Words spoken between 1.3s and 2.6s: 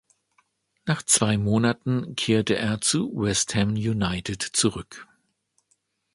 Monaten kehrte